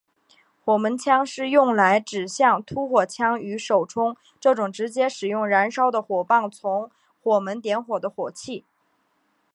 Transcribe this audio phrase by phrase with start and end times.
[0.65, 6.89] 火门枪是用来指像突火枪与手铳这种直接使用燃烧的火棒从
[7.21, 8.65] 火门点火的火器。